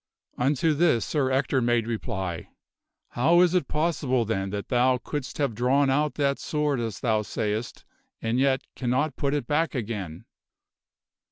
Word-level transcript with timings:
Unto 0.39 0.73
this 0.73 1.05
Sir 1.05 1.29
Ector 1.29 1.61
made 1.61 1.85
reply," 1.85 2.49
How 3.09 3.39
is 3.41 3.53
it 3.53 3.67
possible 3.67 4.25
then 4.25 4.49
that 4.49 4.69
thou 4.69 4.97
couldst 4.97 5.37
have 5.37 5.53
drawn 5.53 5.91
out 5.91 6.15
that 6.15 6.39
sword 6.39 6.79
as 6.79 7.01
thou 7.01 7.21
sayst 7.21 7.85
and 8.19 8.39
yet 8.39 8.61
cannot 8.75 9.15
put 9.15 9.35
it 9.35 9.45
back 9.45 9.75
again 9.75 10.25